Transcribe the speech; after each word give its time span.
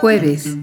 Jueves. 0.00 0.56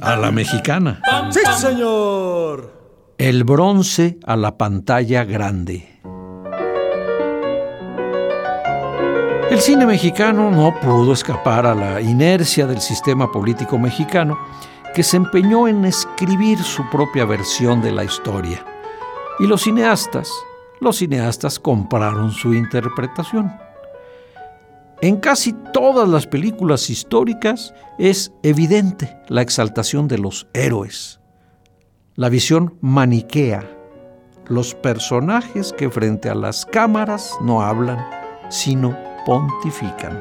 A 0.00 0.16
la 0.16 0.30
mexicana. 0.30 1.00
Sí, 1.30 1.40
señor. 1.56 2.72
El 3.18 3.44
bronce 3.44 4.18
a 4.24 4.36
la 4.36 4.56
pantalla 4.56 5.24
grande. 5.24 6.00
El 9.50 9.60
cine 9.60 9.86
mexicano 9.86 10.50
no 10.50 10.78
pudo 10.78 11.12
escapar 11.12 11.66
a 11.66 11.74
la 11.74 12.00
inercia 12.00 12.66
del 12.66 12.80
sistema 12.80 13.32
político 13.32 13.78
mexicano 13.78 14.38
que 14.94 15.02
se 15.02 15.16
empeñó 15.16 15.66
en 15.66 15.84
escribir 15.84 16.58
su 16.58 16.88
propia 16.90 17.24
versión 17.24 17.80
de 17.80 17.92
la 17.92 18.04
historia. 18.04 18.64
Y 19.38 19.46
los 19.46 19.62
cineastas, 19.62 20.30
los 20.80 20.96
cineastas 20.96 21.58
compraron 21.58 22.30
su 22.30 22.54
interpretación. 22.54 23.67
En 25.00 25.18
casi 25.18 25.52
todas 25.72 26.08
las 26.08 26.26
películas 26.26 26.90
históricas 26.90 27.72
es 27.98 28.32
evidente 28.42 29.16
la 29.28 29.42
exaltación 29.42 30.08
de 30.08 30.18
los 30.18 30.48
héroes, 30.54 31.20
la 32.16 32.28
visión 32.28 32.76
maniquea, 32.80 33.62
los 34.48 34.74
personajes 34.74 35.72
que 35.72 35.88
frente 35.88 36.28
a 36.28 36.34
las 36.34 36.66
cámaras 36.66 37.34
no 37.40 37.62
hablan, 37.62 38.04
sino 38.48 38.98
pontifican. 39.24 40.20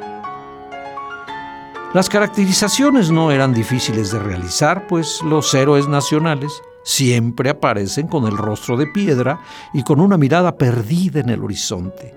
Las 1.95 2.07
caracterizaciones 2.07 3.09
no 3.09 3.31
eran 3.31 3.55
difíciles 3.55 4.11
de 4.11 4.19
realizar, 4.19 4.85
pues 4.85 5.23
los 5.23 5.51
héroes 5.55 5.87
nacionales 5.87 6.51
siempre 6.83 7.49
aparecen 7.49 8.07
con 8.07 8.27
el 8.27 8.37
rostro 8.37 8.77
de 8.77 8.85
piedra 8.85 9.39
y 9.73 9.81
con 9.81 9.99
una 10.01 10.17
mirada 10.17 10.55
perdida 10.55 11.19
en 11.19 11.29
el 11.29 11.43
horizonte, 11.43 12.13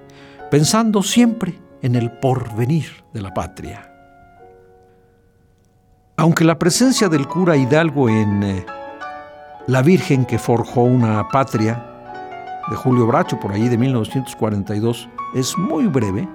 pensando 0.50 1.02
siempre 1.02 1.69
en 1.82 1.94
el 1.94 2.10
porvenir 2.10 3.04
de 3.12 3.22
la 3.22 3.32
patria. 3.32 3.86
Aunque 6.16 6.44
la 6.44 6.58
presencia 6.58 7.08
del 7.08 7.26
cura 7.26 7.56
Hidalgo 7.56 8.08
en 8.08 8.42
eh, 8.42 8.66
La 9.66 9.82
Virgen 9.82 10.26
que 10.26 10.38
forjó 10.38 10.82
una 10.82 11.28
patria, 11.28 11.86
de 12.70 12.76
Julio 12.76 13.06
Bracho, 13.06 13.38
por 13.40 13.52
ahí 13.52 13.68
de 13.68 13.76
1942, 13.76 15.08
es 15.34 15.58
muy 15.58 15.86
breve, 15.86 16.28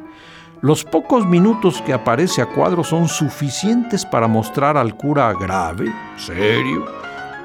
los 0.61 0.83
pocos 0.83 1.25
minutos 1.25 1.81
que 1.81 1.93
aparece 1.93 2.41
a 2.41 2.47
cuadro 2.47 2.83
son 2.83 3.07
suficientes 3.07 4.05
para 4.05 4.27
mostrar 4.27 4.77
al 4.77 4.95
cura 4.95 5.31
grave, 5.33 5.93
serio, 6.17 6.85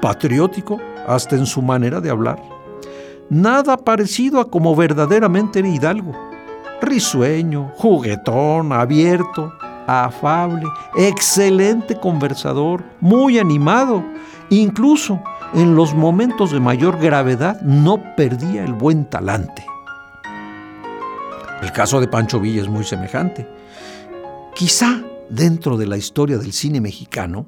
patriótico, 0.01 0.79
hasta 1.07 1.35
en 1.35 1.45
su 1.45 1.61
manera 1.61 2.01
de 2.01 2.09
hablar. 2.09 2.41
Nada 3.29 3.77
parecido 3.77 4.41
a 4.41 4.49
como 4.49 4.75
verdaderamente 4.75 5.59
era 5.59 5.69
Hidalgo 5.69 6.31
risueño, 6.81 7.71
juguetón, 7.75 8.73
abierto, 8.73 9.53
afable, 9.87 10.65
excelente 10.95 11.95
conversador, 11.99 12.83
muy 12.99 13.39
animado. 13.39 14.03
Incluso 14.49 15.21
en 15.53 15.75
los 15.75 15.93
momentos 15.93 16.51
de 16.51 16.59
mayor 16.59 16.99
gravedad 16.99 17.61
no 17.61 18.15
perdía 18.15 18.63
el 18.63 18.73
buen 18.73 19.05
talante. 19.05 19.65
El 21.61 21.71
caso 21.71 21.99
de 21.99 22.07
Pancho 22.07 22.39
Villa 22.39 22.61
es 22.61 22.69
muy 22.69 22.83
semejante. 22.83 23.47
Quizá 24.55 25.01
dentro 25.29 25.77
de 25.77 25.87
la 25.87 25.97
historia 25.97 26.37
del 26.37 26.53
cine 26.53 26.81
mexicano, 26.81 27.45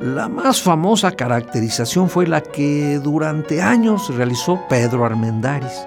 la 0.00 0.28
más 0.28 0.60
famosa 0.60 1.12
caracterización 1.12 2.08
fue 2.08 2.26
la 2.26 2.40
que 2.40 2.98
durante 2.98 3.62
años 3.62 4.14
realizó 4.14 4.60
Pedro 4.68 5.04
Armendáriz. 5.04 5.86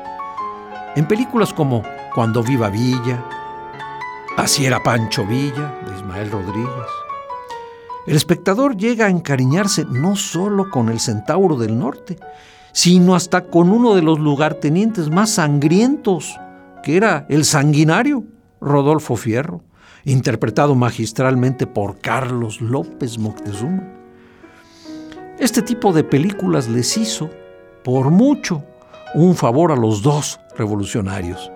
En 0.95 1.07
películas 1.07 1.53
como 1.53 1.83
cuando 2.13 2.41
viva 2.41 2.69
Villa. 2.69 3.22
Así 4.38 4.66
era 4.66 4.81
Pancho 4.81 5.25
Villa, 5.25 5.73
de 5.85 5.97
Ismael 5.97 6.31
Rodríguez. 6.31 6.88
El 8.07 8.16
espectador 8.16 8.78
llega 8.78 9.07
a 9.07 9.09
encariñarse 9.09 9.84
no 9.84 10.16
solo 10.16 10.69
con 10.69 10.89
el 10.89 11.01
centauro 11.01 11.57
del 11.57 11.78
norte, 11.78 12.17
sino 12.72 13.13
hasta 13.13 13.45
con 13.45 13.72
uno 13.72 13.94
de 13.94 14.03
los 14.03 14.19
lugartenientes 14.19 15.09
más 15.09 15.31
sangrientos, 15.31 16.39
que 16.81 16.95
era 16.95 17.25
el 17.29 17.44
sanguinario 17.44 18.23
Rodolfo 18.61 19.17
Fierro, 19.17 19.61
interpretado 20.05 20.75
magistralmente 20.75 21.67
por 21.67 22.00
Carlos 22.00 22.61
López 22.61 23.17
Moctezuma. 23.17 23.84
Este 25.39 25.61
tipo 25.61 25.91
de 25.91 26.05
películas 26.05 26.69
les 26.69 26.95
hizo, 26.95 27.29
por 27.84 28.11
mucho, 28.11 28.63
un 29.13 29.35
favor 29.35 29.71
a 29.71 29.75
los 29.75 30.01
dos 30.01 30.39
revolucionarios. 30.57 31.51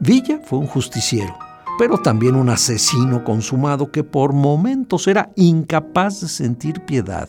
Villa 0.00 0.40
fue 0.44 0.58
un 0.58 0.66
justiciero, 0.66 1.36
pero 1.78 1.98
también 1.98 2.34
un 2.34 2.48
asesino 2.48 3.24
consumado 3.24 3.90
que 3.90 4.04
por 4.04 4.32
momentos 4.32 5.06
era 5.06 5.30
incapaz 5.36 6.20
de 6.20 6.28
sentir 6.28 6.80
piedad. 6.84 7.28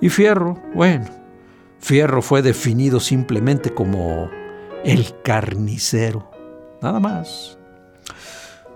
Y 0.00 0.08
Fierro, 0.08 0.60
bueno, 0.74 1.06
Fierro 1.78 2.22
fue 2.22 2.42
definido 2.42 3.00
simplemente 3.00 3.72
como 3.72 4.30
el 4.84 5.14
carnicero, 5.22 6.30
nada 6.82 7.00
más. 7.00 7.58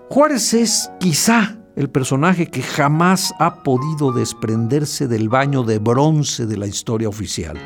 Juárez 0.09 0.53
es 0.53 0.91
quizá 0.99 1.57
el 1.75 1.89
personaje 1.89 2.47
que 2.47 2.61
jamás 2.61 3.33
ha 3.39 3.63
podido 3.63 4.11
desprenderse 4.11 5.07
del 5.07 5.29
baño 5.29 5.63
de 5.63 5.79
bronce 5.79 6.45
de 6.45 6.57
la 6.57 6.67
historia 6.67 7.09
oficial 7.09 7.57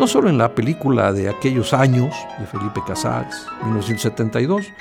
no 0.00 0.06
solo 0.06 0.30
en 0.30 0.38
la 0.38 0.54
película 0.54 1.12
de 1.12 1.28
aquellos 1.28 1.74
años 1.74 2.14
de 2.38 2.46
Felipe 2.46 2.80
Casals, 2.86 3.46
1972, 3.64 4.72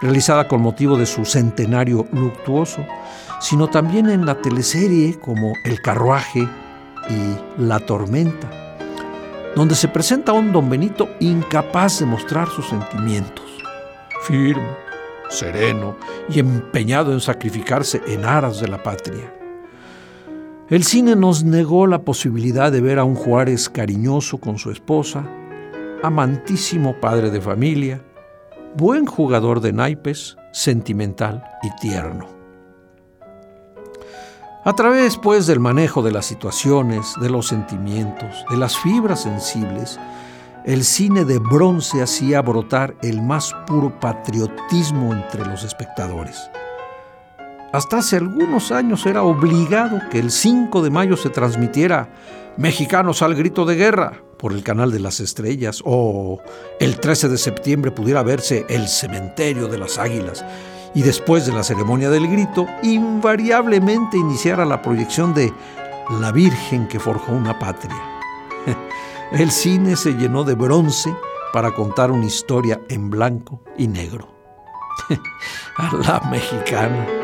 realizada 0.00 0.48
con 0.48 0.62
motivo 0.62 0.96
de 0.96 1.04
su 1.04 1.26
centenario 1.26 2.06
luctuoso, 2.12 2.82
sino 3.40 3.68
también 3.68 4.08
en 4.08 4.24
la 4.24 4.40
teleserie 4.40 5.20
como 5.20 5.52
El 5.66 5.82
carruaje 5.82 6.48
y 7.10 7.62
La 7.62 7.78
tormenta, 7.78 8.48
donde 9.54 9.74
se 9.74 9.88
presenta 9.88 10.32
a 10.32 10.34
un 10.34 10.50
don 10.50 10.70
Benito 10.70 11.10
incapaz 11.20 12.00
de 12.00 12.06
mostrar 12.06 12.48
sus 12.48 12.66
sentimientos, 12.66 13.44
firme, 14.22 14.76
sereno 15.28 15.98
y 16.30 16.38
empeñado 16.38 17.12
en 17.12 17.20
sacrificarse 17.20 18.00
en 18.06 18.24
aras 18.24 18.60
de 18.60 18.68
la 18.68 18.82
patria. 18.82 19.43
El 20.70 20.82
cine 20.82 21.14
nos 21.14 21.44
negó 21.44 21.86
la 21.86 22.00
posibilidad 22.06 22.72
de 22.72 22.80
ver 22.80 22.98
a 22.98 23.04
un 23.04 23.16
Juárez 23.16 23.68
cariñoso 23.68 24.38
con 24.38 24.56
su 24.56 24.70
esposa, 24.70 25.28
amantísimo 26.02 26.98
padre 27.00 27.30
de 27.30 27.42
familia, 27.42 28.02
buen 28.74 29.04
jugador 29.04 29.60
de 29.60 29.74
naipes, 29.74 30.38
sentimental 30.52 31.44
y 31.62 31.70
tierno. 31.82 32.28
A 34.64 34.72
través, 34.74 35.18
pues, 35.18 35.46
del 35.46 35.60
manejo 35.60 36.02
de 36.02 36.12
las 36.12 36.24
situaciones, 36.24 37.12
de 37.20 37.28
los 37.28 37.46
sentimientos, 37.46 38.46
de 38.48 38.56
las 38.56 38.78
fibras 38.78 39.20
sensibles, 39.20 40.00
el 40.64 40.82
cine 40.82 41.26
de 41.26 41.40
bronce 41.40 42.00
hacía 42.00 42.40
brotar 42.40 42.96
el 43.02 43.20
más 43.20 43.54
puro 43.66 44.00
patriotismo 44.00 45.12
entre 45.12 45.44
los 45.44 45.62
espectadores. 45.62 46.50
Hasta 47.74 47.98
hace 47.98 48.18
algunos 48.18 48.70
años 48.70 49.04
era 49.04 49.24
obligado 49.24 49.98
que 50.08 50.20
el 50.20 50.30
5 50.30 50.80
de 50.80 50.90
mayo 50.90 51.16
se 51.16 51.28
transmitiera 51.28 52.08
Mexicanos 52.56 53.20
al 53.20 53.34
grito 53.34 53.64
de 53.64 53.74
guerra 53.74 54.22
por 54.38 54.52
el 54.52 54.62
canal 54.62 54.92
de 54.92 55.00
las 55.00 55.18
estrellas 55.18 55.82
o 55.84 56.38
el 56.78 57.00
13 57.00 57.28
de 57.28 57.36
septiembre 57.36 57.90
pudiera 57.90 58.22
verse 58.22 58.64
el 58.68 58.86
cementerio 58.86 59.66
de 59.66 59.78
las 59.78 59.98
águilas 59.98 60.44
y 60.94 61.02
después 61.02 61.46
de 61.46 61.52
la 61.52 61.64
ceremonia 61.64 62.10
del 62.10 62.28
grito 62.28 62.64
invariablemente 62.84 64.18
iniciara 64.18 64.64
la 64.64 64.80
proyección 64.80 65.34
de 65.34 65.52
La 66.20 66.30
Virgen 66.30 66.86
que 66.86 67.00
forjó 67.00 67.32
una 67.32 67.58
patria. 67.58 68.00
El 69.32 69.50
cine 69.50 69.96
se 69.96 70.12
llenó 70.12 70.44
de 70.44 70.54
bronce 70.54 71.12
para 71.52 71.74
contar 71.74 72.12
una 72.12 72.26
historia 72.26 72.80
en 72.88 73.10
blanco 73.10 73.64
y 73.76 73.88
negro. 73.88 74.28
A 75.76 75.92
la 75.96 76.30
mexicana. 76.30 77.23